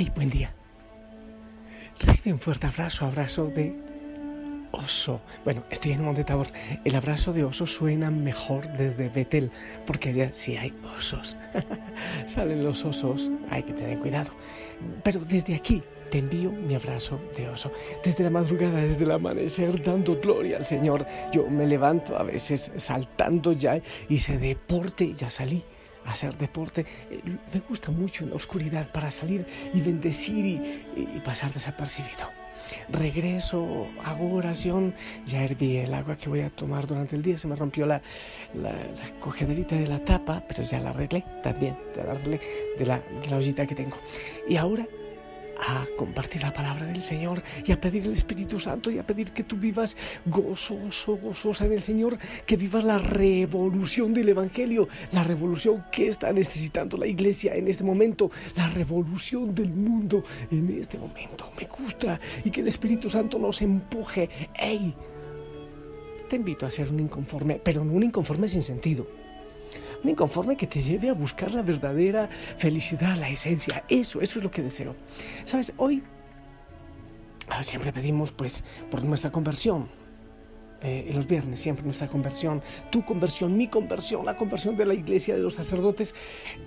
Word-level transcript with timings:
Hey, 0.00 0.12
buen 0.14 0.30
día. 0.30 0.54
Recibe 1.98 2.32
un 2.32 2.38
fuerte 2.38 2.68
abrazo, 2.68 3.04
abrazo 3.04 3.46
de 3.46 3.74
oso. 4.70 5.20
Bueno, 5.42 5.64
estoy 5.70 5.90
en 5.90 6.04
Monte 6.04 6.22
Tabor. 6.22 6.46
El 6.84 6.94
abrazo 6.94 7.32
de 7.32 7.42
oso 7.42 7.66
suena 7.66 8.08
mejor 8.08 8.68
desde 8.74 9.08
Betel, 9.08 9.50
porque 9.88 10.10
allá 10.10 10.32
sí 10.32 10.56
hay 10.56 10.72
osos. 10.96 11.36
Salen 12.26 12.62
los 12.62 12.84
osos, 12.84 13.28
hay 13.50 13.64
que 13.64 13.72
tener 13.72 13.98
cuidado. 13.98 14.30
Pero 15.02 15.18
desde 15.18 15.56
aquí 15.56 15.82
te 16.12 16.18
envío 16.18 16.52
mi 16.52 16.76
abrazo 16.76 17.20
de 17.36 17.48
oso. 17.48 17.72
Desde 18.04 18.22
la 18.22 18.30
madrugada, 18.30 18.80
desde 18.80 19.02
el 19.02 19.10
amanecer, 19.10 19.82
dando 19.82 20.14
gloria 20.20 20.58
al 20.58 20.64
Señor. 20.64 21.08
Yo 21.32 21.50
me 21.50 21.66
levanto 21.66 22.16
a 22.16 22.22
veces 22.22 22.70
saltando 22.76 23.50
ya, 23.50 23.80
hice 24.08 24.38
deporte, 24.38 25.12
ya 25.14 25.28
salí 25.28 25.64
hacer 26.08 26.36
deporte. 26.36 26.86
Eh, 27.10 27.20
me 27.52 27.60
gusta 27.60 27.90
mucho 27.90 28.24
en 28.24 28.30
la 28.30 28.36
oscuridad 28.36 28.90
para 28.92 29.10
salir 29.10 29.46
y 29.72 29.80
bendecir 29.80 30.44
y, 30.44 31.20
pasar 31.24 31.52
desapercibido. 31.52 32.30
Regreso, 32.90 33.88
hago 34.04 34.34
oración, 34.34 34.94
ya 35.26 35.42
herví 35.42 35.78
el 35.78 35.94
agua 35.94 36.16
que 36.16 36.28
voy 36.28 36.40
a 36.40 36.50
tomar 36.50 36.86
durante 36.86 37.16
el 37.16 37.22
día, 37.22 37.38
se 37.38 37.48
me 37.48 37.56
rompió 37.56 37.86
la, 37.86 38.02
la, 38.54 38.72
cogederita 39.20 39.74
de 39.74 39.86
la 39.86 40.04
tapa, 40.04 40.42
pero 40.46 40.62
ya 40.62 40.78
la 40.80 40.90
arreglé 40.90 41.24
también, 41.42 41.76
ya 41.96 42.04
la 42.04 42.12
arreglé 42.12 42.40
de 42.78 42.86
la, 42.86 43.00
de 43.22 43.28
la 43.28 43.36
ollita 43.36 43.66
que 43.66 43.74
tengo. 43.74 43.96
Y 44.48 44.56
ahora 44.56 44.86
a 45.60 45.86
compartir 45.96 46.42
la 46.42 46.52
palabra 46.52 46.86
del 46.86 47.02
Señor 47.02 47.42
y 47.64 47.72
a 47.72 47.80
pedir 47.80 48.04
el 48.04 48.12
Espíritu 48.12 48.60
Santo 48.60 48.90
y 48.90 48.98
a 48.98 49.06
pedir 49.06 49.32
que 49.32 49.44
tú 49.44 49.56
vivas 49.56 49.96
gozoso, 50.26 51.16
gozosa 51.16 51.66
en 51.66 51.72
el 51.72 51.82
Señor, 51.82 52.18
que 52.46 52.56
vivas 52.56 52.84
la 52.84 52.98
revolución 52.98 54.14
del 54.14 54.28
Evangelio, 54.28 54.88
la 55.12 55.24
revolución 55.24 55.84
que 55.90 56.08
está 56.08 56.32
necesitando 56.32 56.96
la 56.96 57.06
iglesia 57.06 57.54
en 57.54 57.68
este 57.68 57.84
momento, 57.84 58.30
la 58.56 58.68
revolución 58.70 59.54
del 59.54 59.70
mundo 59.70 60.24
en 60.50 60.78
este 60.78 60.98
momento. 60.98 61.50
Me 61.58 61.66
gusta 61.66 62.20
y 62.44 62.50
que 62.50 62.60
el 62.60 62.68
Espíritu 62.68 63.10
Santo 63.10 63.38
nos 63.38 63.60
empuje. 63.62 64.28
¡Ey! 64.54 64.94
Te 66.28 66.36
invito 66.36 66.66
a 66.66 66.70
ser 66.70 66.90
un 66.90 67.00
inconforme, 67.00 67.60
pero 67.62 67.84
no 67.84 67.94
un 67.94 68.02
inconforme 68.02 68.48
sin 68.48 68.62
sentido 68.62 69.17
un 70.02 70.10
inconforme 70.10 70.56
que 70.56 70.66
te 70.66 70.80
lleve 70.80 71.08
a 71.08 71.14
buscar 71.14 71.52
la 71.52 71.62
verdadera 71.62 72.28
felicidad, 72.56 73.16
la 73.16 73.28
esencia. 73.28 73.84
Eso, 73.88 74.20
eso 74.20 74.38
es 74.38 74.44
lo 74.44 74.50
que 74.50 74.62
deseo. 74.62 74.94
Sabes, 75.44 75.72
hoy 75.76 76.02
ah, 77.48 77.64
siempre 77.64 77.92
pedimos 77.92 78.32
pues 78.32 78.64
por 78.90 79.02
nuestra 79.04 79.30
conversión. 79.30 79.88
Eh, 80.80 81.06
en 81.08 81.16
los 81.16 81.26
viernes 81.26 81.58
siempre 81.58 81.84
nuestra 81.84 82.06
conversión, 82.06 82.62
tu 82.90 83.04
conversión, 83.04 83.56
mi 83.56 83.66
conversión, 83.66 84.24
la 84.24 84.36
conversión 84.36 84.76
de 84.76 84.86
la 84.86 84.94
iglesia, 84.94 85.34
de 85.34 85.42
los 85.42 85.54
sacerdotes, 85.54 86.14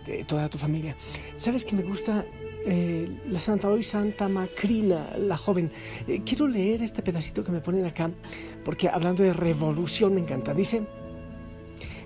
de 0.06 0.26
toda 0.26 0.50
tu 0.50 0.58
familia. 0.58 0.98
¿Sabes 1.38 1.64
que 1.64 1.78
me 1.78 1.84
gusta 1.84 2.26
eh, 2.66 3.10
la 3.30 3.40
Santa 3.40 3.70
hoy, 3.70 3.84
Santa 3.84 4.28
Macrina, 4.28 5.16
la 5.18 5.38
joven? 5.38 5.72
Eh, 6.10 6.24
quiero 6.26 6.46
leer 6.46 6.84
este 6.84 7.02
pedacito 7.02 7.42
que 7.42 7.54
me 7.54 7.62
ponen 7.62 7.86
acá, 7.86 8.12
porque 8.66 8.90
hablando 8.90 9.24
de 9.24 9.32
revolución 9.32 10.16
me 10.16 10.20
encanta. 10.20 10.54
Dice, 10.54 10.82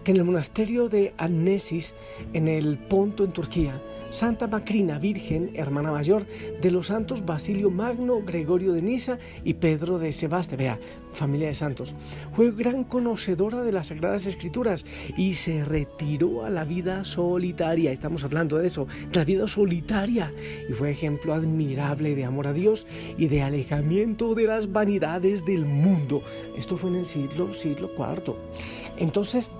que 0.05 0.11
en 0.11 0.17
el 0.17 0.23
monasterio 0.23 0.87
de 0.87 1.13
Annesis, 1.17 1.93
en 2.33 2.47
el 2.47 2.77
Ponto, 2.77 3.25
en 3.25 3.31
Turquía, 3.31 3.81
Santa 4.11 4.47
Macrina, 4.47 4.99
Virgen, 4.99 5.51
hermana 5.55 5.91
mayor 5.91 6.25
de 6.61 6.71
los 6.71 6.87
santos 6.87 7.25
Basilio 7.25 7.71
Magno, 7.71 8.21
Gregorio 8.21 8.71
de 8.71 8.81
Nisa 8.81 9.17
y 9.43 9.55
Pedro 9.55 9.97
de 9.97 10.13
Sebaste, 10.13 10.55
vea, 10.55 10.79
familia 11.11 11.47
de 11.47 11.55
santos. 11.55 11.95
Fue 12.33 12.51
gran 12.51 12.83
conocedora 12.83 13.63
de 13.63 13.71
las 13.71 13.87
Sagradas 13.87 14.27
Escrituras 14.27 14.85
y 15.17 15.33
se 15.33 15.65
retiró 15.65 16.45
a 16.45 16.51
la 16.51 16.63
vida 16.65 17.03
solitaria. 17.03 17.91
Estamos 17.91 18.23
hablando 18.23 18.57
de 18.57 18.67
eso, 18.67 18.87
de 19.11 19.19
la 19.19 19.25
vida 19.25 19.47
solitaria. 19.47 20.31
Y 20.69 20.73
fue 20.73 20.91
ejemplo 20.91 21.33
admirable 21.33 22.15
de 22.15 22.25
amor 22.25 22.47
a 22.47 22.53
Dios 22.53 22.85
y 23.17 23.27
de 23.27 23.41
alejamiento 23.41 24.35
de 24.35 24.45
las 24.45 24.71
vanidades 24.71 25.45
del 25.45 25.65
mundo. 25.65 26.21
Esto 26.55 26.77
fue 26.77 26.91
en 26.91 26.97
el 26.97 27.05
siglo, 27.05 27.53
siglo 27.53 27.89
IV. 27.97 28.35
Entonces, 28.97 29.51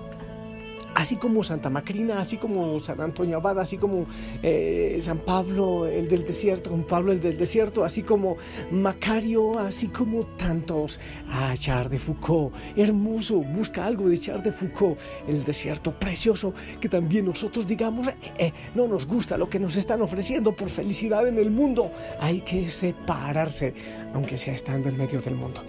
así 0.96 1.16
como 1.16 1.44
Santa 1.44 1.68
Macrina, 1.68 2.20
así 2.20 2.38
como 2.38 2.80
San 2.80 3.00
Antonio 3.02 3.36
Abad, 3.36 3.60
así 3.60 3.76
como 3.76 4.06
eh, 4.42 4.96
San 5.02 5.18
Pablo 5.18 5.84
el 5.86 6.08
del 6.08 6.24
desierto, 6.24 6.70
San 6.70 6.84
Pablo 6.84 7.12
el 7.12 7.20
del 7.20 7.36
desierto, 7.36 7.84
así 7.84 8.02
como 8.02 8.38
Macario, 8.70 9.58
así 9.58 9.88
como 9.88 10.24
tantos. 10.38 10.98
Ah, 11.28 11.54
Char 11.54 11.90
de 11.90 11.98
Foucault, 11.98 12.54
hermoso, 12.76 13.36
busca 13.36 13.84
algo 13.84 14.08
de 14.08 14.16
Char 14.16 14.42
de 14.42 14.50
Foucault, 14.50 14.98
el 15.28 15.44
desierto 15.44 15.92
precioso, 15.92 16.54
que 16.80 16.88
también 16.88 17.26
nosotros 17.26 17.66
digamos, 17.66 18.08
eh, 18.08 18.14
eh, 18.38 18.52
no 18.74 18.88
nos 18.88 19.06
gusta 19.06 19.36
lo 19.36 19.50
que 19.50 19.60
nos 19.60 19.76
están 19.76 20.00
ofreciendo 20.00 20.56
por 20.56 20.70
felicidad 20.70 21.28
en 21.28 21.36
el 21.36 21.50
mundo, 21.50 21.90
hay 22.18 22.40
que 22.40 22.70
separarse, 22.70 23.74
aunque 24.14 24.38
sea 24.38 24.54
estando 24.54 24.88
en 24.88 24.96
medio 24.96 25.20
del 25.20 25.34
mundo. 25.34 25.62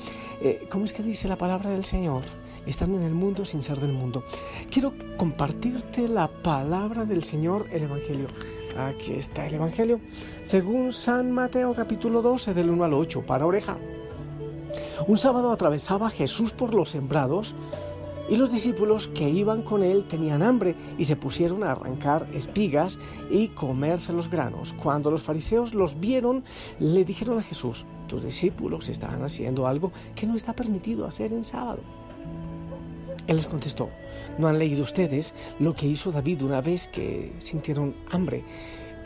¿Cómo 0.69 0.85
es 0.85 0.93
que 0.93 1.03
dice 1.03 1.27
la 1.27 1.35
palabra 1.35 1.71
del 1.71 1.83
Señor? 1.83 2.23
Están 2.67 2.93
en 2.95 3.03
el 3.03 3.13
mundo 3.13 3.45
sin 3.45 3.63
ser 3.63 3.79
del 3.79 3.93
mundo. 3.93 4.23
Quiero 4.69 4.93
compartirte 5.17 6.07
la 6.07 6.27
palabra 6.27 7.05
del 7.05 7.23
Señor, 7.23 7.67
el 7.71 7.83
Evangelio. 7.83 8.27
Aquí 8.77 9.13
está 9.13 9.47
el 9.47 9.55
Evangelio, 9.55 9.99
según 10.43 10.93
San 10.93 11.31
Mateo 11.31 11.73
capítulo 11.73 12.21
12 12.21 12.53
del 12.53 12.69
1 12.69 12.83
al 12.83 12.93
8, 12.93 13.25
para 13.25 13.45
oreja. 13.45 13.77
Un 15.07 15.17
sábado 15.17 15.51
atravesaba 15.51 16.09
Jesús 16.09 16.51
por 16.51 16.73
los 16.73 16.89
sembrados 16.89 17.55
y 18.29 18.35
los 18.35 18.51
discípulos 18.51 19.07
que 19.07 19.29
iban 19.29 19.61
con 19.61 19.83
él 19.83 20.05
tenían 20.07 20.41
hambre 20.41 20.75
y 20.97 21.05
se 21.05 21.15
pusieron 21.15 21.63
a 21.63 21.71
arrancar 21.71 22.27
espigas 22.33 22.99
y 23.29 23.49
comerse 23.49 24.11
los 24.11 24.29
granos. 24.29 24.73
Cuando 24.73 25.11
los 25.11 25.21
fariseos 25.21 25.73
los 25.73 25.99
vieron, 25.99 26.43
le 26.79 27.05
dijeron 27.05 27.39
a 27.39 27.43
Jesús, 27.43 27.85
tus 28.07 28.23
discípulos 28.23 28.89
están 28.89 29.23
haciendo 29.23 29.67
algo 29.67 29.91
que 30.15 30.27
no 30.27 30.35
está 30.35 30.53
permitido 30.53 31.05
hacer 31.05 31.31
en 31.31 31.45
sábado. 31.45 31.79
Él 33.27 33.35
les 33.35 33.45
contestó, 33.45 33.89
¿no 34.37 34.47
han 34.47 34.57
leído 34.57 34.83
ustedes 34.83 35.33
lo 35.59 35.73
que 35.73 35.85
hizo 35.85 36.11
David 36.11 36.41
una 36.43 36.61
vez 36.61 36.87
que 36.87 37.33
sintieron 37.39 37.95
hambre? 38.09 38.43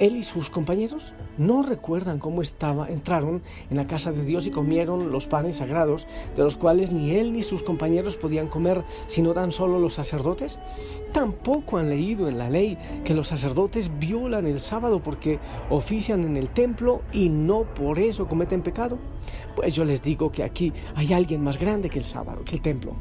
Él 0.01 0.15
y 0.15 0.23
sus 0.23 0.49
compañeros 0.49 1.13
no 1.37 1.61
recuerdan 1.61 2.17
cómo 2.17 2.41
entraron 2.41 3.43
en 3.69 3.77
la 3.77 3.85
casa 3.85 4.11
de 4.11 4.23
Dios 4.23 4.47
y 4.47 4.51
comieron 4.51 5.11
los 5.11 5.27
panes 5.27 5.57
sagrados, 5.57 6.07
de 6.35 6.43
los 6.43 6.55
cuales 6.55 6.91
ni 6.91 7.11
él 7.11 7.33
ni 7.33 7.43
sus 7.43 7.61
compañeros 7.61 8.17
podían 8.17 8.47
comer, 8.47 8.83
sino 9.05 9.33
tan 9.33 9.51
solo 9.51 9.77
los 9.77 9.93
sacerdotes. 9.93 10.57
Tampoco 11.13 11.77
han 11.77 11.89
leído 11.89 12.27
en 12.27 12.39
la 12.39 12.49
ley 12.49 12.79
que 13.03 13.13
los 13.13 13.27
sacerdotes 13.27 13.91
violan 13.99 14.47
el 14.47 14.59
sábado 14.59 15.03
porque 15.03 15.37
ofician 15.69 16.23
en 16.23 16.35
el 16.35 16.49
templo 16.49 17.03
y 17.13 17.29
no 17.29 17.65
por 17.65 17.99
eso 17.99 18.27
cometen 18.27 18.63
pecado. 18.63 18.97
Pues 19.55 19.75
yo 19.75 19.85
les 19.85 20.01
digo 20.01 20.31
que 20.31 20.43
aquí 20.43 20.73
hay 20.95 21.13
alguien 21.13 21.43
más 21.43 21.59
grande 21.59 21.91
que 21.91 21.99
el 21.99 22.05
sábado, 22.05 22.43
que 22.43 22.55
el 22.55 22.61
templo. 22.63 22.95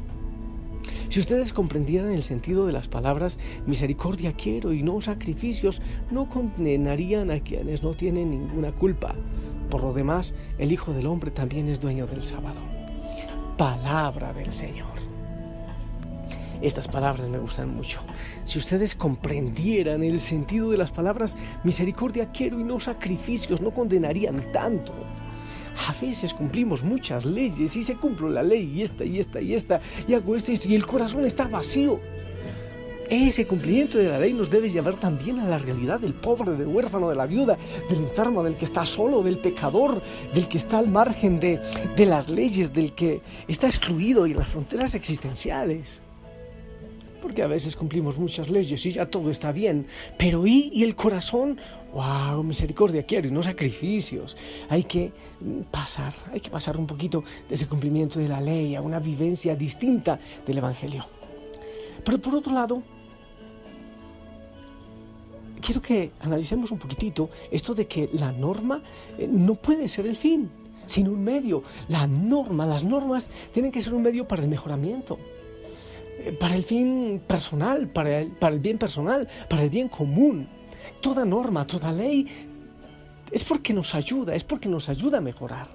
Si 1.11 1.19
ustedes 1.19 1.51
comprendieran 1.51 2.13
el 2.13 2.23
sentido 2.23 2.65
de 2.65 2.71
las 2.71 2.87
palabras 2.87 3.37
misericordia 3.65 4.31
quiero 4.31 4.71
y 4.71 4.81
no 4.81 5.01
sacrificios, 5.01 5.81
no 6.09 6.29
condenarían 6.29 7.31
a 7.31 7.41
quienes 7.41 7.83
no 7.83 7.95
tienen 7.95 8.31
ninguna 8.31 8.71
culpa. 8.71 9.13
Por 9.69 9.83
lo 9.83 9.91
demás, 9.91 10.33
el 10.57 10.71
Hijo 10.71 10.93
del 10.93 11.07
Hombre 11.07 11.29
también 11.29 11.67
es 11.67 11.81
dueño 11.81 12.07
del 12.07 12.23
sábado. 12.23 12.61
Palabra 13.57 14.31
del 14.31 14.53
Señor. 14.53 14.87
Estas 16.61 16.87
palabras 16.87 17.27
me 17.27 17.39
gustan 17.39 17.75
mucho. 17.75 17.99
Si 18.45 18.57
ustedes 18.57 18.95
comprendieran 18.95 20.03
el 20.03 20.21
sentido 20.21 20.71
de 20.71 20.77
las 20.77 20.91
palabras 20.91 21.35
misericordia 21.65 22.31
quiero 22.31 22.57
y 22.57 22.63
no 22.63 22.79
sacrificios, 22.79 23.59
no 23.59 23.71
condenarían 23.71 24.49
tanto. 24.53 24.93
A 25.87 25.93
veces 25.99 26.33
cumplimos 26.33 26.83
muchas 26.83 27.25
leyes 27.25 27.75
y 27.75 27.83
se 27.83 27.95
cumple 27.95 28.29
la 28.29 28.43
ley 28.43 28.71
y 28.75 28.83
esta 28.83 29.03
y 29.03 29.19
esta 29.19 29.41
y 29.41 29.55
esta 29.55 29.81
y 30.07 30.13
hago 30.13 30.35
esto 30.35 30.51
y 30.51 30.55
esto 30.55 30.67
y 30.69 30.75
el 30.75 30.85
corazón 30.85 31.25
está 31.25 31.47
vacío. 31.47 31.99
Ese 33.09 33.45
cumplimiento 33.45 33.97
de 33.97 34.07
la 34.07 34.19
ley 34.19 34.31
nos 34.31 34.49
debe 34.49 34.69
llevar 34.69 34.93
también 34.93 35.39
a 35.39 35.47
la 35.47 35.57
realidad 35.57 35.99
del 35.99 36.13
pobre, 36.13 36.51
del 36.51 36.67
huérfano, 36.67 37.09
de 37.09 37.15
la 37.15 37.25
viuda, 37.25 37.57
del 37.89 37.97
enfermo, 37.97 38.41
del 38.41 38.55
que 38.55 38.63
está 38.63 38.85
solo, 38.85 39.21
del 39.21 39.39
pecador, 39.39 40.01
del 40.33 40.47
que 40.47 40.57
está 40.57 40.77
al 40.77 40.87
margen 40.87 41.37
de, 41.39 41.59
de 41.97 42.05
las 42.05 42.29
leyes, 42.29 42.71
del 42.71 42.93
que 42.93 43.21
está 43.49 43.67
excluido 43.67 44.27
y 44.27 44.33
las 44.33 44.47
fronteras 44.47 44.95
existenciales. 44.95 46.01
Porque 47.21 47.43
a 47.43 47.47
veces 47.47 47.75
cumplimos 47.75 48.17
muchas 48.17 48.49
leyes 48.49 48.85
y 48.85 48.91
ya 48.91 49.05
todo 49.05 49.29
está 49.29 49.51
bien, 49.51 49.85
pero 50.17 50.47
¿y, 50.47 50.71
y 50.73 50.83
el 50.83 50.95
corazón? 50.95 51.59
¡Wow! 51.93 52.43
Misericordia 52.43 53.03
quiero 53.03 53.27
y 53.27 53.31
no 53.31 53.43
sacrificios. 53.43 54.35
Hay 54.69 54.83
que 54.83 55.11
pasar, 55.69 56.13
hay 56.31 56.39
que 56.39 56.49
pasar 56.49 56.77
un 56.77 56.87
poquito 56.87 57.23
de 57.47 57.55
ese 57.55 57.67
cumplimiento 57.67 58.19
de 58.19 58.27
la 58.27 58.41
ley 58.41 58.75
a 58.75 58.81
una 58.81 58.99
vivencia 58.99 59.55
distinta 59.55 60.19
del 60.45 60.57
Evangelio. 60.57 61.05
Pero 62.03 62.17
por 62.19 62.35
otro 62.35 62.53
lado, 62.53 62.81
quiero 65.61 65.81
que 65.81 66.11
analicemos 66.19 66.71
un 66.71 66.79
poquitito 66.79 67.29
esto 67.51 67.73
de 67.73 67.87
que 67.87 68.09
la 68.13 68.31
norma 68.31 68.81
eh, 69.17 69.27
no 69.31 69.55
puede 69.55 69.87
ser 69.87 70.07
el 70.07 70.15
fin, 70.15 70.49
sino 70.85 71.11
un 71.11 71.23
medio. 71.23 71.63
La 71.87 72.07
norma, 72.07 72.65
las 72.65 72.83
normas 72.83 73.29
tienen 73.53 73.71
que 73.71 73.81
ser 73.81 73.93
un 73.93 74.01
medio 74.01 74.27
para 74.27 74.41
el 74.41 74.49
mejoramiento, 74.49 75.19
para 76.39 76.55
el 76.55 76.63
fin 76.63 77.21
personal, 77.25 77.87
para 77.89 78.19
el, 78.19 78.31
para 78.31 78.55
el 78.55 78.61
bien 78.61 78.77
personal, 78.77 79.27
para 79.49 79.63
el 79.63 79.69
bien 79.69 79.89
común. 79.89 80.47
Toda 81.01 81.25
norma, 81.25 81.65
toda 81.65 81.91
ley 81.91 82.27
es 83.31 83.43
porque 83.43 83.73
nos 83.73 83.95
ayuda, 83.95 84.35
es 84.35 84.43
porque 84.43 84.69
nos 84.69 84.89
ayuda 84.89 85.19
a 85.19 85.21
mejorar. 85.21 85.67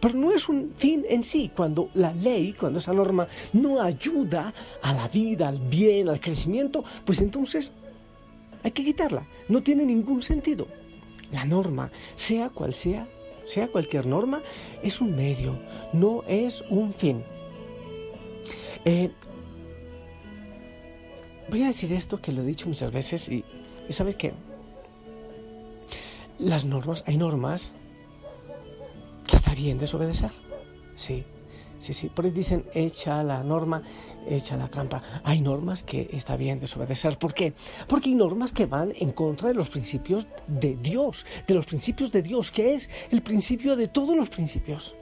Pero 0.00 0.14
no 0.14 0.32
es 0.32 0.48
un 0.48 0.72
fin 0.76 1.04
en 1.08 1.22
sí. 1.22 1.50
Cuando 1.54 1.90
la 1.94 2.12
ley, 2.12 2.52
cuando 2.52 2.78
esa 2.78 2.92
norma 2.92 3.26
no 3.52 3.80
ayuda 3.80 4.52
a 4.82 4.92
la 4.92 5.08
vida, 5.08 5.48
al 5.48 5.58
bien, 5.58 6.08
al 6.08 6.20
crecimiento, 6.20 6.84
pues 7.04 7.20
entonces 7.20 7.72
hay 8.62 8.72
que 8.72 8.84
quitarla. 8.84 9.26
No 9.48 9.62
tiene 9.62 9.84
ningún 9.84 10.22
sentido. 10.22 10.66
La 11.32 11.44
norma, 11.44 11.90
sea 12.16 12.50
cual 12.50 12.74
sea, 12.74 13.08
sea 13.46 13.68
cualquier 13.68 14.06
norma, 14.06 14.42
es 14.82 15.00
un 15.00 15.14
medio, 15.16 15.58
no 15.92 16.24
es 16.26 16.62
un 16.70 16.92
fin. 16.92 17.22
Eh, 18.84 19.10
voy 21.50 21.64
a 21.64 21.66
decir 21.66 21.92
esto 21.92 22.20
que 22.20 22.32
lo 22.32 22.42
he 22.42 22.46
dicho 22.46 22.68
muchas 22.68 22.92
veces 22.92 23.28
y, 23.28 23.44
sabes 23.90 24.14
qué? 24.14 24.32
Las 26.38 26.64
normas, 26.64 27.02
hay 27.06 27.16
normas 27.16 27.72
que 29.26 29.36
está 29.36 29.54
bien 29.54 29.78
desobedecer. 29.78 30.30
Sí, 30.96 31.24
sí, 31.78 31.92
sí. 31.92 32.08
Por 32.08 32.24
ahí 32.24 32.30
dicen, 32.30 32.64
echa 32.72 33.22
la 33.22 33.42
norma, 33.42 33.82
echa 34.28 34.56
la 34.56 34.68
trampa. 34.68 35.02
Hay 35.24 35.40
normas 35.40 35.82
que 35.82 36.08
está 36.12 36.36
bien 36.36 36.60
desobedecer. 36.60 37.18
¿Por 37.18 37.34
qué? 37.34 37.52
Porque 37.88 38.08
hay 38.08 38.14
normas 38.14 38.52
que 38.52 38.66
van 38.66 38.94
en 38.96 39.12
contra 39.12 39.48
de 39.48 39.54
los 39.54 39.68
principios 39.68 40.26
de 40.46 40.76
Dios, 40.76 41.26
de 41.46 41.54
los 41.54 41.66
principios 41.66 42.12
de 42.12 42.22
Dios, 42.22 42.50
que 42.50 42.74
es 42.74 42.88
el 43.10 43.22
principio 43.22 43.76
de 43.76 43.88
todos 43.88 44.16
los 44.16 44.30
principios. 44.30 44.94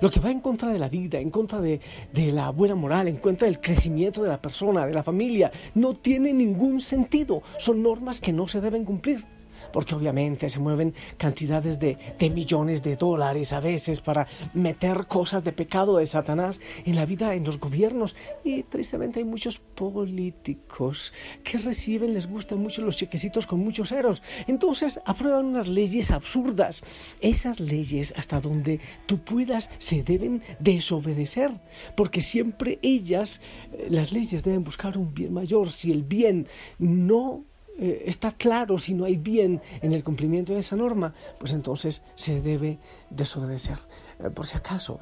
Lo 0.00 0.10
que 0.10 0.20
va 0.20 0.30
en 0.30 0.40
contra 0.40 0.70
de 0.70 0.78
la 0.78 0.88
vida, 0.88 1.18
en 1.18 1.30
contra 1.30 1.60
de, 1.60 1.80
la 2.14 2.50
buena 2.50 2.74
moral, 2.74 3.08
en 3.08 3.16
contra 3.16 3.46
del 3.46 3.60
crecimiento 3.60 4.22
de 4.22 4.28
la 4.28 4.40
persona, 4.40 4.86
de 4.86 4.94
la 4.94 5.02
familia, 5.02 5.50
no 5.74 5.94
tiene 5.94 6.32
ningún 6.32 6.80
sentido. 6.80 7.42
Son 7.58 7.82
normas 7.82 8.20
que 8.20 8.32
no 8.32 8.48
se 8.48 8.60
deben 8.60 8.84
cumplir 8.84 9.37
porque 9.72 9.94
obviamente 9.94 10.48
se 10.48 10.58
mueven 10.58 10.94
cantidades 11.16 11.78
de, 11.78 11.96
de, 12.18 12.30
millones 12.30 12.82
de 12.82 12.96
dólares 12.96 13.52
a 13.52 13.60
veces 13.60 14.00
para 14.00 14.26
meter 14.54 15.06
cosas 15.06 15.44
de 15.44 15.52
pecado 15.52 15.98
de 15.98 16.06
Satanás 16.06 16.60
en 16.84 16.96
la 16.96 17.06
vida, 17.06 17.34
en 17.34 17.44
los 17.44 17.58
gobiernos. 17.58 18.16
Y 18.44 18.62
tristemente 18.64 19.20
hay 19.20 19.24
muchos 19.24 19.58
políticos 19.58 21.12
que 21.44 21.58
reciben, 21.58 22.14
les 22.14 22.28
gustan 22.28 22.60
mucho 22.60 22.82
los 22.82 22.96
chequecitos 22.96 23.46
con 23.46 23.60
muchos 23.60 23.90
ceros. 23.90 24.22
Entonces 24.46 25.00
aprueban 25.04 25.46
unas 25.46 25.68
leyes 25.68 26.10
absurdas. 26.10 26.82
Esas 27.20 27.60
leyes 27.60 28.14
hasta 28.16 28.40
donde 28.40 28.80
tú 29.06 29.18
puedas 29.18 29.70
se 29.78 30.02
deben 30.02 30.42
desobedecer, 30.58 31.52
porque 31.96 32.20
siempre 32.20 32.78
ellas, 32.82 33.40
eh, 33.72 33.88
las 33.90 34.12
leyes 34.12 34.44
deben 34.44 34.64
buscar 34.64 34.96
un 34.96 35.14
bien 35.14 35.32
mayor. 35.32 35.70
Si 35.70 35.92
el 35.92 36.02
bien 36.02 36.46
no 36.78 37.44
eh, 37.78 38.02
está 38.06 38.32
claro 38.32 38.78
si 38.78 38.92
no 38.92 39.04
hay 39.04 39.16
bien 39.16 39.62
en 39.80 39.92
el 39.92 40.02
cumplimiento 40.02 40.52
de 40.52 40.60
esa 40.60 40.74
norma, 40.74 41.14
pues 41.38 41.52
entonces 41.52 42.02
se 42.16 42.40
debe 42.40 42.78
desobedecer. 43.10 43.78
Eh, 44.18 44.30
por 44.30 44.46
si 44.46 44.56
acaso, 44.56 44.98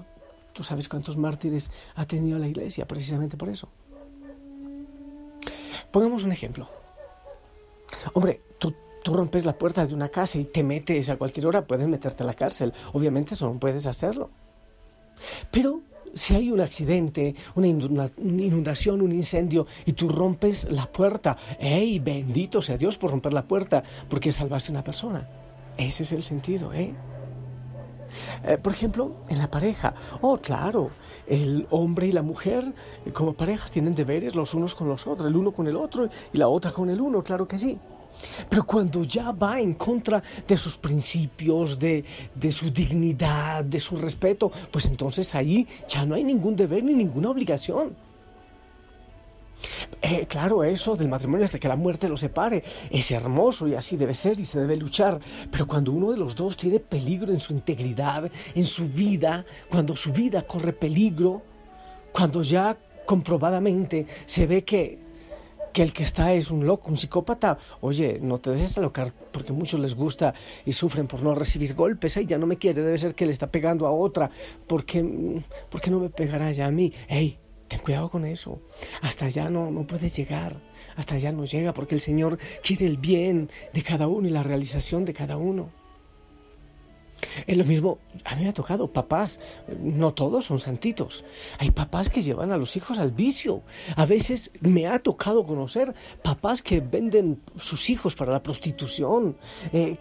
tú 0.53 0.63
sabes 0.63 0.89
cuántos 0.89 1.17
mártires 1.17 1.71
ha 1.95 2.05
tenido 2.07 2.39
la 2.39 2.49
iglesia 2.49 2.87
precisamente 2.87 3.37
por 3.37 3.49
eso. 3.49 3.69
Pongamos 5.91 6.25
un 6.25 6.33
ejemplo. 6.33 6.69
Hombre, 8.13 8.43
tú, 8.59 8.75
tú 9.03 9.15
rompes 9.15 9.47
la 9.47 9.57
puerta 9.57 9.87
de 9.87 9.95
una 9.95 10.11
casa 10.11 10.37
y 10.37 10.45
te 10.45 10.63
metes 10.63 11.09
a 11.09 11.17
cualquier 11.17 11.47
hora, 11.47 11.67
puedes 11.67 11.89
meterte 11.89 12.25
a 12.25 12.27
la 12.27 12.35
cárcel. 12.35 12.75
Obviamente 12.93 13.35
eso 13.35 13.51
no 13.51 13.59
puedes 13.59 13.87
hacerlo. 13.87 14.31
Pero 15.51 15.81
si 16.17 16.35
hay 16.35 16.51
un 16.51 16.61
accidente, 16.61 17.35
una 17.55 17.69
inundación, 17.69 19.03
un 19.03 19.13
incendio 19.13 19.67
y 19.85 19.93
tú 19.93 20.09
rompes 20.09 20.65
la 20.71 20.87
puerta, 20.87 21.37
¡hey! 21.61 21.99
Bendito 21.99 22.63
sea 22.63 22.79
Dios 22.79 22.97
por 22.97 23.11
romper 23.11 23.33
la 23.33 23.45
puerta 23.45 23.85
porque 24.09 24.33
salvaste 24.33 24.71
a 24.71 24.73
una 24.73 24.85
persona. 24.85 25.29
Ese 25.77 26.05
es 26.05 26.13
el 26.13 26.23
sentido, 26.23 26.73
¿eh? 26.73 26.95
eh 28.45 28.59
por 28.59 28.73
ejemplo, 28.73 29.17
en 29.29 29.39
la 29.39 29.51
pareja. 29.51 29.95
Oh, 30.23 30.39
claro, 30.39 30.91
el 31.27 31.67
hombre 31.71 32.07
y 32.07 32.13
la 32.13 32.23
mujer 32.23 32.73
eh, 33.05 33.13
como 33.13 33.35
parejas 33.35 33.71
tienen 33.71 33.95
deberes 33.95 34.35
los 34.35 34.55
unos 34.55 34.75
con 34.75 34.89
los 34.89 35.07
otros, 35.07 35.29
el 35.29 35.37
uno 35.37 35.53
con 35.53 35.67
el 35.67 35.77
otro 35.77 36.09
y 36.33 36.39
la 36.39 36.49
otra 36.49 36.73
con 36.73 36.89
el 36.89 37.01
uno, 37.01 37.23
claro 37.23 37.47
que 37.47 37.59
sí. 37.59 37.79
Pero 38.49 38.65
cuando 38.65 39.05
ya 39.05 39.33
va 39.33 39.61
en 39.61 39.75
contra 39.75 40.23
de 40.47 40.57
sus 40.57 40.77
principios, 40.77 41.79
de, 41.79 42.05
de, 42.35 42.53
su 42.53 42.71
dignidad, 42.71 43.65
de 43.65 43.81
su 43.81 43.97
respeto, 43.97 44.51
pues 44.71 44.87
entonces 44.87 45.35
ahí 45.35 45.67
ya 45.89 46.05
no 46.05 46.15
hay 46.15 46.25
ningún 46.25 46.57
deber 46.57 46.83
ni 46.83 46.95
ninguna 46.95 47.31
obligación. 47.31 48.07
Eh, 50.03 50.27
claro, 50.27 50.65
eso 50.65 50.97
del 50.97 51.09
matrimonio 51.09 51.45
hasta 51.45 51.59
que 51.59 51.69
la 51.69 51.77
muerte 51.77 52.09
lo 52.09 52.17
separe 52.17 52.63
es 52.91 53.11
hermoso 53.11 53.67
y 53.67 53.75
así 53.75 53.97
debe 53.97 54.15
ser 54.15 54.39
y 54.39 54.45
se 54.45 54.61
debe 54.61 54.77
luchar. 54.77 55.21
Pero 55.51 55.67
cuando 55.67 55.93
uno 55.93 56.13
de 56.13 56.19
los 56.19 56.35
dos 56.35 56.57
tiene 56.57 56.79
peligro 56.79 57.33
en 57.33 57.41
su 57.41 57.53
integridad, 57.53 58.31
en 58.55 58.65
su 58.65 58.89
vida, 58.89 59.45
cuando 59.71 59.97
su 59.97 60.13
vida 60.13 60.43
corre 60.43 60.73
peligro, 60.73 61.43
cuando 62.13 62.43
ya 62.43 62.77
comprobadamente 63.05 64.07
se 64.27 64.47
ve 64.47 64.65
que 64.65 65.06
que 65.77 65.83
el 65.83 65.93
que 65.93 66.05
está 66.05 66.33
es 66.33 66.51
un 66.51 66.65
loco, 66.65 66.89
un 66.89 66.97
psicópata, 66.97 67.59
oye, 67.83 68.19
no 68.23 68.39
te 68.39 68.49
dejes 68.49 68.79
alocar 68.79 69.13
porque 69.31 69.53
muchos 69.53 69.79
les 69.79 69.95
gusta 69.95 70.33
y 70.65 70.73
sufren 70.73 71.07
por 71.07 71.23
no 71.23 71.35
recibir 71.35 71.75
golpes, 71.75 72.17
ella 72.17 72.39
no 72.39 72.47
me 72.47 72.57
quiere, 72.57 72.81
debe 72.81 72.97
ser 72.97 73.15
que 73.15 73.27
le 73.27 73.33
está 73.33 73.51
pegando 73.51 73.87
a 73.87 73.91
otra, 73.91 74.31
porque, 74.67 75.43
porque 75.69 75.91
no 75.91 76.01
me 76.01 76.09
pegará 76.09 76.51
ya 76.51 76.65
a 76.65 76.71
mí, 76.71 76.95
hey, 77.09 77.39
ten 77.69 77.81
cuidado 77.81 78.09
con 78.09 78.25
eso, 78.25 78.63
hasta 79.03 79.27
allá 79.27 79.51
no, 79.51 79.71
no 79.71 79.87
puedes 79.87 80.17
llegar, 80.17 80.63
hasta 80.97 81.17
allá 81.17 81.31
no 81.31 81.45
llega, 81.45 81.75
porque 81.75 81.95
el 81.95 82.01
Señor 82.01 82.39
quiere 82.63 82.87
el 82.87 82.97
bien 82.97 83.51
de 83.75 83.83
cada 83.83 84.07
uno 84.07 84.27
y 84.27 84.31
la 84.31 84.43
realización 84.43 85.05
de 85.05 85.13
cada 85.13 85.37
uno. 85.37 85.69
Es 87.47 87.57
lo 87.57 87.65
mismo, 87.65 87.99
a 88.25 88.35
mí 88.35 88.43
me 88.43 88.49
ha 88.49 88.55
tocado, 88.55 88.93
papás, 88.93 89.41
no 89.81 90.15
todos 90.15 90.47
son 90.47 90.59
santitos. 90.59 91.25
Hay 91.59 91.71
papás 91.71 92.09
que 92.11 92.23
llevan 92.23 92.53
a 92.53 92.57
los 92.57 92.77
hijos 92.77 92.99
al 92.99 93.11
vicio. 93.11 93.63
A 93.97 94.07
veces 94.07 94.51
me 94.61 94.87
ha 94.87 94.99
tocado 95.01 95.45
conocer 95.45 95.95
papás 96.23 96.63
que 96.63 96.81
venden 96.81 97.41
sus 97.57 97.91
hijos 97.91 98.15
para 98.15 98.33
la 98.33 98.43
prostitución, 98.43 99.37
eh, 99.73 99.97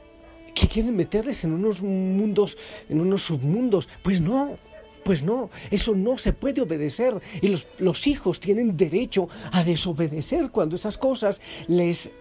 que 0.54 0.68
quieren 0.68 0.96
meterles 0.96 1.44
en 1.44 1.51
unos 1.54 1.82
mundos, 1.82 2.58
en 2.89 3.01
unos 3.01 3.24
submundos. 3.24 3.89
Pues 4.04 4.22
no, 4.22 4.58
pues 5.04 5.22
no, 5.24 5.50
eso 5.70 5.94
no 5.94 6.18
se 6.18 6.34
puede 6.34 6.62
obedecer 6.62 7.22
y 7.42 7.50
los, 7.50 7.68
los 7.77 8.08
hijos 8.08 8.39
tienen 8.39 8.75
derecho 8.75 9.30
a 9.51 9.63
desobedecer 9.63 10.50
cuando 10.51 10.75
esas 10.75 10.98
cosas 10.98 11.42
les, 11.68 12.12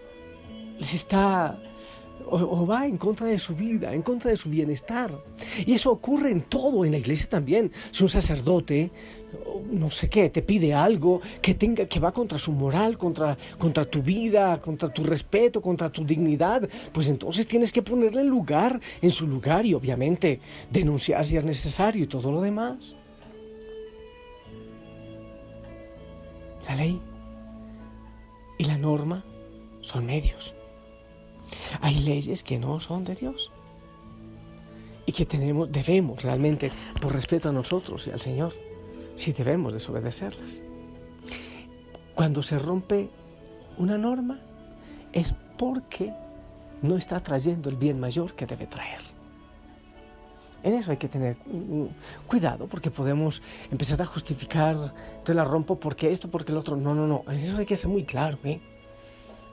les 0.79 0.93
está 0.93 1.57
o, 2.27 2.65
va 2.65 2.85
en 2.85 2.97
contra 2.97 3.27
de 3.27 3.39
su 3.39 3.55
vida, 3.55 3.93
en 3.93 4.01
contra 4.01 4.31
de 4.31 4.37
su 4.37 4.49
bienestar. 4.49 5.11
Y 5.65 5.73
eso 5.73 5.91
ocurre 5.91 6.31
en 6.31 6.41
todo, 6.41 6.85
en 6.85 6.91
la 6.91 6.97
iglesia 6.97 7.29
también. 7.29 7.71
Si 7.91 8.03
un 8.03 8.09
sacerdote, 8.09 8.91
no 9.71 9.89
sé 9.91 10.09
qué, 10.09 10.29
te 10.29 10.41
pide 10.41 10.73
algo 10.73 11.21
que, 11.41 11.55
tenga, 11.55 11.85
que 11.85 11.99
va 11.99 12.11
contra 12.11 12.39
su 12.39 12.51
moral, 12.51 12.97
contra, 12.97 13.37
contra 13.57 13.85
tu 13.85 14.01
vida, 14.01 14.59
contra 14.61 14.89
tu 14.89 15.03
respeto, 15.03 15.61
contra 15.61 15.89
tu 15.89 16.05
dignidad, 16.05 16.67
pues 16.91 17.07
entonces 17.09 17.47
tienes 17.47 17.71
que 17.71 17.81
ponerle 17.81 18.23
lugar, 18.23 18.79
en 19.01 19.11
su 19.11 19.27
lugar 19.27 19.65
y 19.65 19.73
obviamente 19.73 20.39
denunciar 20.71 21.25
si 21.25 21.37
es 21.37 21.43
necesario 21.43 22.03
y 22.03 22.07
todo 22.07 22.31
lo 22.31 22.41
demás. 22.41 22.95
La 26.67 26.75
ley 26.75 26.99
y 28.57 28.63
la 28.63 28.77
norma 28.77 29.23
son 29.81 30.05
medios. 30.05 30.55
Hay 31.81 31.99
leyes 31.99 32.43
que 32.43 32.57
no 32.59 32.79
son 32.79 33.03
de 33.03 33.15
Dios. 33.15 33.51
y 35.05 35.11
que 35.11 35.25
tenemos, 35.25 35.71
debemos 35.71 36.23
realmente, 36.23 36.71
por 37.01 37.13
respeto 37.13 37.49
a 37.49 37.51
nosotros 37.51 38.07
y 38.07 38.11
al 38.11 38.19
Señor, 38.19 38.53
si 39.15 39.33
debemos 39.33 39.71
desobedecerlas. 39.73 40.61
Cuando 42.15 42.41
se 42.41 42.57
rompe 42.57 43.09
una 43.77 43.97
norma 43.97 44.39
es 45.13 45.35
porque 45.57 46.11
no 46.81 46.97
está 46.97 47.19
trayendo 47.21 47.69
el 47.69 47.75
bien 47.75 47.99
mayor 47.99 48.33
que 48.33 48.45
debe 48.45 48.67
traer. 48.67 48.99
En 50.63 50.73
eso 50.73 50.89
hay 50.89 50.97
que 50.97 51.07
tener 51.07 51.37
cuidado 52.25 52.65
porque 52.65 52.89
podemos 52.89 53.43
empezar 53.69 54.01
a 54.01 54.05
justificar, 54.05 54.93
te 55.23 55.33
la 55.35 55.43
rompo 55.43 55.79
porque 55.79 56.11
esto, 56.11 56.31
porque 56.31 56.51
el 56.51 56.57
otro. 56.57 56.75
No, 56.75 56.95
no, 56.95 57.05
no. 57.05 57.23
En 57.27 57.37
eso 57.37 57.57
hay 57.57 57.67
que 57.67 57.77
ser 57.77 57.89
muy 57.89 58.03
claro. 58.03 58.39
¿eh? 58.43 58.59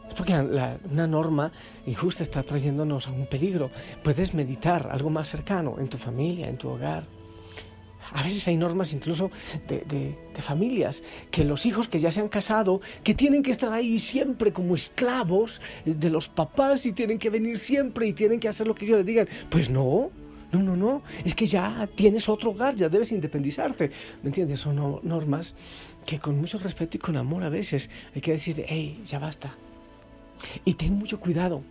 Es 0.08 0.14
porque 0.14 0.34
una 0.34 1.06
norma 1.06 1.52
injusta 1.86 2.22
está 2.22 2.42
trayéndonos 2.42 3.08
a 3.08 3.12
un 3.12 3.26
peligro. 3.26 3.70
Puedes 4.02 4.34
meditar 4.34 4.88
algo 4.90 5.10
más 5.10 5.28
cercano 5.28 5.76
en 5.78 5.88
tu 5.88 5.96
familia, 5.96 6.48
en 6.48 6.58
tu 6.58 6.68
hogar. 6.68 7.04
A 8.12 8.22
veces 8.22 8.46
hay 8.48 8.56
normas 8.56 8.92
incluso 8.92 9.30
de, 9.66 10.16
familias, 10.40 11.02
que 11.30 11.44
los 11.44 11.64
hijos 11.66 11.88
que 11.88 11.98
ya 11.98 12.12
se 12.12 12.20
han 12.20 12.28
casado, 12.28 12.80
que 13.02 13.14
tienen 13.14 13.42
que 13.42 13.50
estar 13.50 13.72
ahí 13.72 13.98
siempre 13.98 14.52
como 14.52 14.74
esclavos 14.74 15.60
de 15.84 16.10
los 16.10 16.28
papás 16.28 16.84
y 16.84 16.92
tienen 16.92 17.18
que 17.18 17.30
venir 17.30 17.58
siempre 17.58 18.06
y 18.06 18.12
tienen 18.12 18.40
que 18.40 18.48
hacer 18.48 18.66
lo 18.66 18.74
que 18.74 18.84
ellos 18.84 18.98
les 18.98 19.06
digan. 19.06 19.28
Pues 19.48 19.70
no, 19.70 20.10
no, 20.52 20.62
no, 20.62 20.76
no, 20.76 21.02
es 21.24 21.34
que 21.34 21.46
ya 21.46 21.88
tienes 21.94 22.28
otro 22.28 22.50
hogar, 22.50 22.74
ya 22.74 22.88
debes 22.88 23.12
independizarte. 23.12 23.90
¿Me 24.22 24.28
entiendes? 24.28 24.60
Son 24.60 25.00
normas 25.02 25.54
que 26.04 26.18
con 26.18 26.38
mucho 26.38 26.58
respeto 26.58 26.96
y 26.96 27.00
con 27.00 27.16
amor 27.16 27.44
a 27.44 27.48
veces 27.48 27.88
hay 28.14 28.20
que 28.20 28.32
decir, 28.32 28.62
hey, 28.68 29.00
ya 29.06 29.18
basta. 29.18 29.54
Y 30.64 30.74
ten 30.74 30.94
mucho 30.94 31.20
cuidado, 31.20 31.62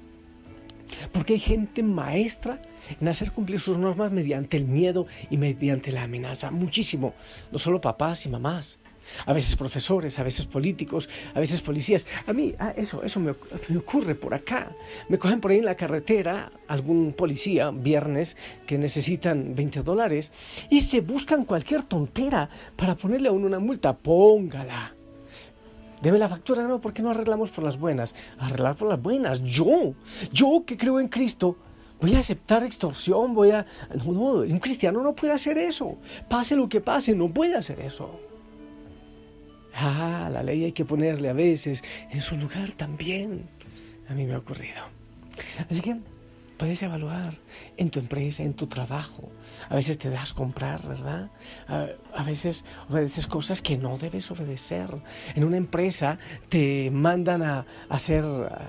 porque 1.11 1.33
hay 1.33 1.39
gente 1.39 1.83
maestra 1.83 2.61
en 2.99 3.07
hacer 3.07 3.31
cumplir 3.31 3.59
sus 3.59 3.77
normas 3.77 4.11
mediante 4.11 4.57
el 4.57 4.65
miedo 4.65 5.07
y 5.29 5.37
mediante 5.37 5.91
la 5.91 6.03
amenaza. 6.03 6.51
Muchísimo. 6.51 7.13
No 7.51 7.57
solo 7.57 7.79
papás 7.81 8.25
y 8.25 8.29
mamás. 8.29 8.77
A 9.25 9.33
veces 9.33 9.55
profesores, 9.55 10.19
a 10.19 10.23
veces 10.23 10.45
políticos, 10.45 11.09
a 11.33 11.39
veces 11.39 11.61
policías. 11.61 12.07
A 12.27 12.33
mí, 12.33 12.53
ah, 12.59 12.73
eso, 12.77 13.03
eso 13.03 13.19
me, 13.19 13.35
me, 13.67 13.77
ocurre 13.77 14.15
por 14.15 14.33
acá. 14.33 14.71
Me 15.09 15.17
cogen 15.17 15.41
por 15.41 15.51
ahí 15.51 15.57
en 15.57 15.65
la 15.65 15.75
carretera 15.75 16.51
algún 16.67 17.13
policía, 17.13 17.71
viernes, 17.71 18.37
que 18.65 18.77
necesitan 18.77 19.53
20 19.55 19.81
dólares 19.81 20.31
y 20.69 20.81
se 20.81 21.01
buscan 21.01 21.45
cualquier 21.45 21.83
tontera 21.83 22.49
para 22.75 22.95
ponerle 22.95 23.29
a 23.29 23.33
uno 23.33 23.47
una 23.47 23.59
multa. 23.59 23.97
Póngala. 23.97 24.95
Debe 26.01 26.17
la 26.17 26.29
factura, 26.29 26.67
no, 26.67 26.81
¿por 26.81 26.93
qué 26.93 27.01
no 27.01 27.11
arreglamos 27.11 27.51
por 27.51 27.63
las 27.63 27.77
buenas? 27.77 28.15
Arreglar 28.39 28.75
por 28.75 28.89
las 28.89 29.01
buenas. 29.01 29.41
Yo, 29.43 29.93
yo 30.31 30.63
que 30.65 30.77
creo 30.77 30.99
en 30.99 31.07
Cristo, 31.07 31.57
voy 31.99 32.15
a 32.15 32.19
aceptar 32.19 32.63
extorsión, 32.63 33.35
voy 33.35 33.51
a... 33.51 33.65
No, 33.95 34.11
no, 34.11 34.31
un 34.41 34.59
cristiano 34.59 35.01
no 35.01 35.13
puede 35.13 35.33
hacer 35.33 35.57
eso. 35.57 35.97
Pase 36.27 36.55
lo 36.55 36.67
que 36.67 36.81
pase, 36.81 37.15
no 37.15 37.29
puede 37.29 37.55
hacer 37.55 37.79
eso. 37.81 38.19
Ah, 39.75 40.29
la 40.31 40.43
ley 40.43 40.65
hay 40.65 40.71
que 40.71 40.85
ponerle 40.85 41.29
a 41.29 41.33
veces 41.33 41.83
en 42.09 42.21
su 42.21 42.35
lugar 42.35 42.71
también. 42.71 43.47
A 44.09 44.13
mí 44.13 44.25
me 44.25 44.33
ha 44.33 44.39
ocurrido. 44.39 44.81
Así 45.69 45.81
que 45.81 45.97
puedes 46.61 46.83
evaluar 46.83 47.39
en 47.75 47.89
tu 47.89 47.97
empresa, 47.97 48.43
en 48.43 48.53
tu 48.53 48.67
trabajo. 48.67 49.31
A 49.67 49.73
veces 49.73 49.97
te 49.97 50.11
das 50.11 50.31
comprar, 50.31 50.87
¿verdad? 50.87 51.31
A, 51.67 52.23
veces 52.23 52.65
obedeces 52.87 53.25
cosas 53.25 53.63
que 53.63 53.79
no 53.79 53.97
debes 53.97 54.29
obedecer. 54.29 54.87
En 55.33 55.43
una 55.43 55.57
empresa 55.57 56.19
te 56.49 56.91
mandan 56.91 57.41
a, 57.41 57.65
hacer 57.89 58.23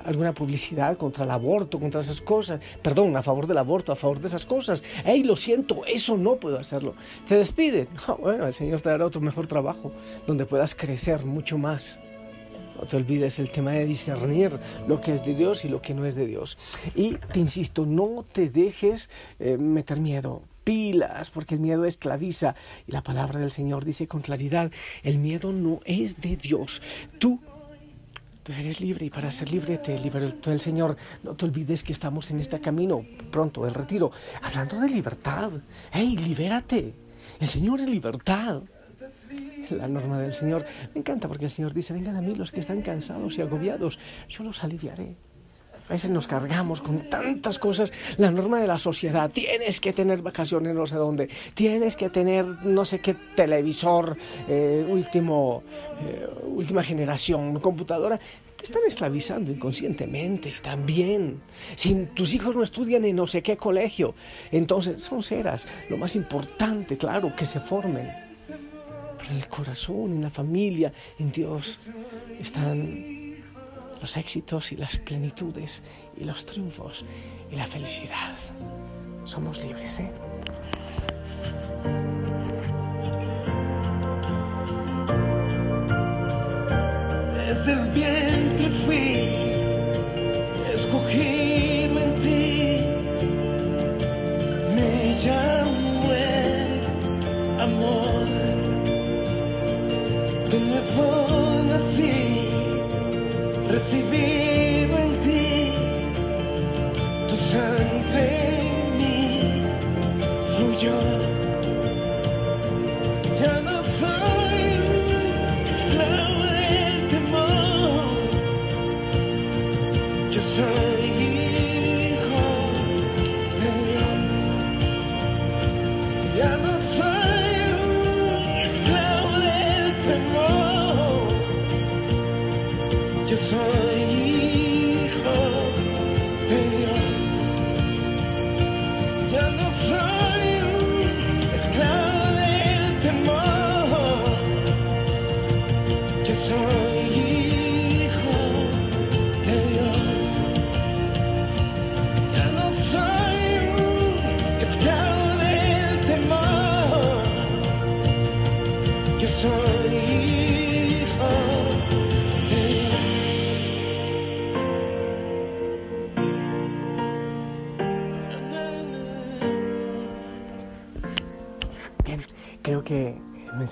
alguna 0.07 0.33
publicidad 0.33 0.97
contra 0.97 1.25
el 1.25 1.31
aborto, 1.33 1.79
contra 1.79 2.01
esas 2.01 2.23
cosas. 2.23 2.61
Perdón, 2.81 3.15
a 3.15 3.23
favor 3.23 3.47
del 3.47 3.59
aborto, 3.59 3.93
a 3.93 3.97
favor 3.97 4.21
de 4.21 4.29
esas 4.29 4.47
cosas. 4.47 4.83
¡Ey, 5.05 5.23
lo 5.23 5.37
siento! 5.37 5.85
Eso 5.85 6.17
no 6.17 6.37
puedo 6.37 6.59
hacerlo. 6.59 6.95
Te 7.29 7.35
despiden. 7.37 7.89
bueno, 8.21 8.47
el 8.47 8.55
Señor 8.55 8.81
te 8.81 8.89
dará 8.89 9.05
otro 9.05 9.21
mejor 9.21 9.49
trabajo 9.49 9.93
donde 10.27 10.47
puedas 10.47 10.75
crecer 10.75 11.27
mucho 11.27 11.59
más. 11.59 11.99
No 12.83 12.89
te 12.89 12.97
olvides 12.97 13.39
el 13.39 13.53
tema 13.53 13.71
de 13.71 13.87
discernir 13.87 14.59
lo 14.89 15.01
que 15.01 15.15
es 15.15 15.25
de 15.25 15.37
Dios 15.37 15.65
y 15.65 15.69
lo 15.69 15.81
que 15.81 15.95
no 15.95 16.05
es 16.05 16.17
de 16.17 16.27
Dios. 16.27 16.59
Y 16.97 17.15
te 17.15 17.39
insisto, 17.39 17.87
no 17.87 18.25
te 18.33 18.49
dejes 18.49 19.09
eh, 19.39 19.57
meter 19.57 20.01
miedo. 20.01 20.43
Pilas, 20.65 21.31
porque 21.31 21.55
el 21.55 21.61
miedo 21.61 21.85
esclaviza. 21.85 22.57
Y 22.89 22.91
la 22.91 23.05
palabra 23.05 23.39
del 23.39 23.53
Señor 23.53 23.85
dice 23.85 24.09
con 24.09 24.21
claridad, 24.21 24.73
el 25.05 25.19
miedo 25.19 25.53
no 25.53 25.79
es 25.85 26.21
de 26.21 26.37
Dios. 26.37 26.83
Tú 27.21 27.39
eres 28.49 28.81
libre 28.81 29.07
y 29.07 29.11
para 29.11 29.31
ser 29.31 29.53
libre 29.53 29.79
te 29.79 29.97
liberó 30.01 30.33
el 30.47 30.61
Señor. 30.61 30.97
No 31.23 31.37
te 31.37 31.45
olvides 31.45 31.85
que 31.85 31.93
estamos 31.93 32.33
en 32.33 32.41
este 32.41 32.61
camino 32.61 33.05
pronto, 33.31 33.65
el 33.65 33.75
retiro. 33.75 34.11
Hablando 34.43 34.81
de 34.81 34.89
libertad. 34.89 35.53
¡Hey, 35.93 36.17
libérate! 36.17 36.93
El 37.39 37.49
Señor 37.49 37.81
es 37.81 37.89
libertad 37.89 38.62
la 39.76 39.88
norma 39.88 40.21
del 40.21 40.33
Señor. 40.33 40.64
Me 40.95 41.00
encanta 41.00 41.29
porque 41.29 41.47
el 41.47 41.50
Señor 41.50 41.75
dice, 41.75 41.93
vengan 41.93 42.17
a 42.17 42.23
mí 42.23 42.35
los 42.35 42.52
que 42.52 42.61
están 42.61 42.83
cansados 42.83 43.38
y 43.38 43.43
agobiados, 43.43 43.99
yo 44.29 44.45
los 44.45 44.62
aliviaré. 44.62 45.17
A 45.88 45.95
veces 45.95 46.11
nos 46.11 46.26
cargamos 46.26 46.81
con 46.81 47.11
tantas 47.11 47.59
cosas. 47.59 47.93
La 48.17 48.31
norma 48.31 48.61
de 48.61 48.67
la 48.67 48.79
sociedad, 48.79 49.31
tienes 49.31 49.81
que 49.81 49.93
tener 49.93 50.23
vacaciones 50.23 50.75
no 50.75 50.87
sé 50.87 50.97
dónde, 50.97 51.29
tienes 51.55 51.97
que 51.97 52.09
tener 52.09 52.47
no 52.64 52.85
sé 52.85 53.00
qué 53.00 53.14
televisor, 53.35 54.17
eh, 54.49 54.87
último, 54.88 55.62
eh, 56.00 56.26
última 56.47 56.83
generación, 56.83 57.59
computadora. 57.61 58.19
Te 58.57 58.64
están 58.64 58.83
esclavizando 58.87 59.50
inconscientemente 59.50 60.55
también. 60.62 61.43
Si 61.75 61.95
tus 62.14 62.33
hijos 62.33 62.55
no 62.55 62.62
estudian 62.62 63.05
en 63.05 63.17
no 63.17 63.26
sé 63.26 63.43
qué 63.43 63.57
colegio, 63.57 64.14
entonces 64.52 65.02
son 65.02 65.23
ceras. 65.23 65.67
Lo 65.91 65.97
más 65.97 66.14
importante, 66.14 66.97
claro, 66.97 67.35
que 67.35 67.45
se 67.45 67.59
formen 67.59 68.32
en 69.31 69.37
el 69.37 69.49
corazón, 69.49 70.12
en 70.12 70.23
la 70.23 70.31
familia, 70.31 70.93
en 71.19 71.33
Dios, 71.33 71.79
están 72.38 73.37
los 74.00 74.17
éxitos 74.17 74.73
y 74.73 74.76
las 74.76 74.97
plenitudes 74.99 75.83
y 76.17 76.25
los 76.25 76.45
triunfos 76.45 77.05
y 77.50 77.57
la 77.57 77.67
felicidad. 77.67 78.37
Somos 79.25 79.62
libres, 79.64 80.00
¿eh? 80.00 80.11
Desde 87.35 87.73
el 87.73 87.91
vientre 87.91 88.71
fui 88.85 89.42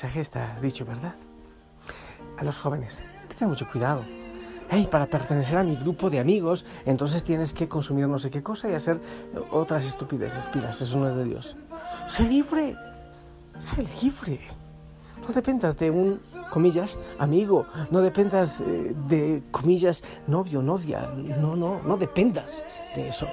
mensaje 0.01 0.21
está 0.21 0.57
dicho, 0.63 0.87
¿verdad? 0.87 1.15
A 2.39 2.43
los 2.45 2.59
jóvenes, 2.59 3.03
tengan 3.29 3.51
mucho 3.51 3.69
cuidado, 3.71 4.03
hey, 4.71 4.89
para 4.91 5.07
pertenecer 5.07 5.59
a 5.59 5.63
mi 5.63 5.77
grupo 5.77 6.09
de 6.09 6.21
amigos, 6.21 6.65
entonces 6.87 7.23
tienes 7.23 7.53
que 7.53 7.69
consumir 7.69 8.09
no 8.09 8.19
sé 8.19 8.31
qué 8.31 8.43
cosa 8.43 8.71
y 8.71 8.73
hacer 8.73 8.99
otras 9.51 9.85
estupideces, 9.85 10.47
pilas, 10.47 10.81
eso 10.81 10.99
no 10.99 11.11
es 11.11 11.17
de 11.17 11.25
Dios. 11.25 11.57
Sé 12.07 12.23
libre, 12.25 12.77
sé 13.59 13.85
libre. 14.01 14.41
No 15.27 15.35
dependas 15.35 15.79
de 15.79 15.91
un, 15.91 16.21
comillas, 16.51 16.97
amigo, 17.19 17.67
no 17.91 18.01
dependas 18.01 18.61
eh, 18.61 18.95
de, 19.07 19.43
comillas, 19.51 20.03
novio, 20.27 20.63
novia, 20.63 21.09
no, 21.41 21.57
no, 21.57 21.81
no 21.83 21.97
dependas 21.97 22.65
de 22.95 23.09
eso. 23.09 23.27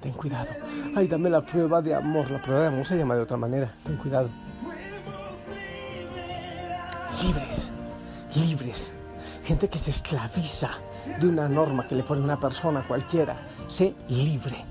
Ten 0.00 0.12
cuidado. 0.12 0.48
Ay, 0.96 1.06
dame 1.06 1.30
la 1.30 1.40
prueba 1.40 1.80
de 1.80 1.94
amor. 1.94 2.30
La 2.30 2.42
prueba 2.42 2.62
de 2.62 2.66
amor 2.68 2.86
se 2.86 2.96
llama 2.96 3.14
de 3.14 3.22
otra 3.22 3.36
manera. 3.36 3.72
Ten 3.84 3.96
cuidado. 3.96 4.28
Libres, 7.22 7.70
libres 8.34 8.92
gente 9.44 9.68
que 9.68 9.78
se 9.78 9.90
esclaviza 9.90 10.70
de 11.20 11.26
una 11.26 11.48
norma 11.48 11.86
que 11.86 11.94
le 11.94 12.02
pone 12.02 12.22
una 12.22 12.38
persona 12.38 12.86
cualquiera. 12.86 13.36
Sé 13.68 13.94
libre, 14.08 14.64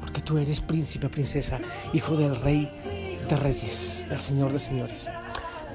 porque 0.00 0.20
tú 0.22 0.38
eres 0.38 0.60
príncipe, 0.60 1.08
princesa, 1.08 1.58
hijo 1.92 2.16
del 2.16 2.36
rey 2.40 2.70
de 3.28 3.36
reyes, 3.36 4.06
del 4.08 4.20
Señor 4.20 4.52
de 4.52 4.58
señores. 4.58 5.08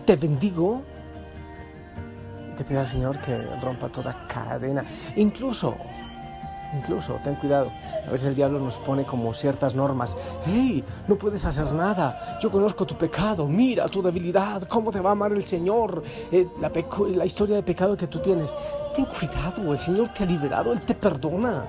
Te 0.07 0.15
bendigo. 0.15 0.81
Te 2.55 2.63
pido 2.63 2.79
al 2.79 2.87
Señor 2.87 3.19
que 3.19 3.37
rompa 3.61 3.89
toda 3.89 4.25
cadena, 4.27 4.83
incluso 5.17 5.75
Incluso, 6.75 7.17
ten 7.23 7.35
cuidado, 7.35 7.71
a 8.05 8.11
veces 8.11 8.27
el 8.27 8.35
diablo 8.35 8.59
nos 8.59 8.77
pone 8.77 9.05
como 9.05 9.33
ciertas 9.33 9.73
normas. 9.73 10.17
¡Hey! 10.45 10.83
No 11.07 11.15
puedes 11.15 11.45
hacer 11.45 11.71
nada. 11.71 12.37
Yo 12.41 12.51
conozco 12.51 12.85
tu 12.85 12.95
pecado. 12.97 13.47
Mira 13.47 13.87
tu 13.87 14.01
debilidad. 14.01 14.63
¿Cómo 14.63 14.91
te 14.91 14.99
va 14.99 15.11
a 15.11 15.13
amar 15.13 15.31
el 15.31 15.43
Señor? 15.43 16.03
Eh, 16.29 16.45
la, 16.59 16.69
la 17.15 17.25
historia 17.25 17.55
de 17.55 17.63
pecado 17.63 17.95
que 17.95 18.07
tú 18.07 18.19
tienes. 18.19 18.51
Ten 18.95 19.05
cuidado, 19.05 19.71
el 19.71 19.79
Señor 19.79 20.09
te 20.09 20.23
ha 20.23 20.27
liberado, 20.27 20.73
Él 20.73 20.81
te 20.81 20.93
perdona. 20.93 21.65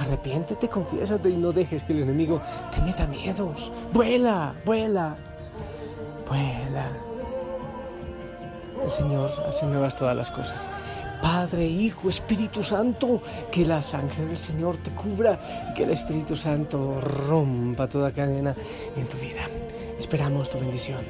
Arrepiéntete, 0.00 0.68
confiésate 0.68 1.30
y 1.30 1.36
no 1.36 1.52
dejes 1.52 1.84
que 1.84 1.92
el 1.92 2.02
enemigo 2.02 2.40
te 2.74 2.80
meta 2.80 3.06
miedos. 3.06 3.70
Vuela, 3.92 4.52
vuela, 4.64 5.14
vuela. 6.28 7.03
El 8.82 8.90
Señor 8.90 9.30
hace 9.48 9.66
nuevas 9.66 9.96
todas 9.96 10.16
las 10.16 10.30
cosas. 10.30 10.70
Padre, 11.22 11.66
Hijo, 11.66 12.10
Espíritu 12.10 12.62
Santo, 12.62 13.22
que 13.50 13.64
la 13.64 13.80
sangre 13.80 14.26
del 14.26 14.36
Señor 14.36 14.76
te 14.78 14.90
cubra 14.90 15.68
y 15.70 15.74
que 15.74 15.84
el 15.84 15.90
Espíritu 15.90 16.36
Santo 16.36 17.00
rompa 17.00 17.88
toda 17.88 18.12
cadena 18.12 18.54
en 18.96 19.08
tu 19.08 19.16
vida. 19.16 19.48
Esperamos 19.98 20.50
tu 20.50 20.58
bendición. 20.58 21.00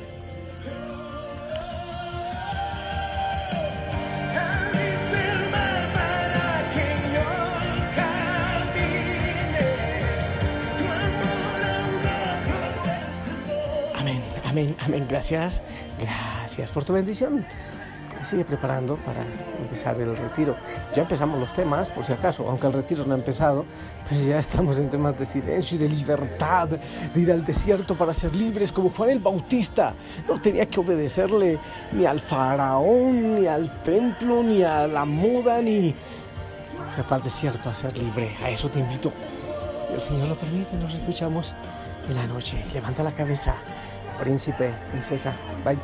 Amén, 13.97 14.23
amén, 14.44 14.76
amén. 14.80 15.06
Gracias, 15.09 15.62
gracias 15.99 16.33
por 16.72 16.84
tu 16.84 16.92
bendición 16.92 17.44
sigue 18.24 18.44
preparando 18.44 18.96
para 18.96 19.22
empezar 19.60 20.00
el 20.00 20.16
retiro. 20.16 20.56
Ya 20.94 21.02
empezamos 21.02 21.38
los 21.38 21.52
temas, 21.52 21.88
por 21.90 22.04
si 22.04 22.12
acaso, 22.12 22.48
aunque 22.48 22.66
el 22.66 22.72
retiro 22.72 23.04
no 23.04 23.14
ha 23.14 23.18
empezado, 23.18 23.64
pues 24.08 24.24
ya 24.24 24.38
estamos 24.38 24.78
en 24.78 24.90
temas 24.90 25.18
de 25.18 25.26
silencio 25.26 25.76
y 25.76 25.80
de 25.80 25.88
libertad, 25.88 26.68
de 26.68 27.20
ir 27.20 27.30
al 27.30 27.44
desierto 27.44 27.94
para 27.94 28.14
ser 28.14 28.34
libres, 28.34 28.72
como 28.72 28.90
Juan 28.90 29.10
el 29.10 29.18
Bautista. 29.18 29.94
No 30.28 30.40
tenía 30.40 30.66
que 30.66 30.80
obedecerle 30.80 31.58
ni 31.92 32.06
al 32.06 32.20
faraón, 32.20 33.40
ni 33.40 33.46
al 33.46 33.82
templo, 33.82 34.42
ni 34.42 34.62
a 34.62 34.86
la 34.86 35.04
moda, 35.04 35.60
ni... 35.60 35.94
Se 36.94 37.02
fue 37.02 37.16
al 37.16 37.22
desierto 37.22 37.68
a 37.70 37.74
ser 37.74 37.96
libre. 37.98 38.36
A 38.42 38.50
eso 38.50 38.68
te 38.68 38.78
invito. 38.78 39.12
Si 39.88 39.94
el 39.94 40.00
Señor 40.00 40.28
lo 40.28 40.36
permite, 40.36 40.76
nos 40.76 40.94
escuchamos 40.94 41.54
en 42.08 42.14
la 42.14 42.26
noche. 42.26 42.64
Levanta 42.72 43.02
la 43.02 43.12
cabeza, 43.12 43.54
príncipe, 44.18 44.70
princesa. 44.92 45.32
Bye. 45.64 45.83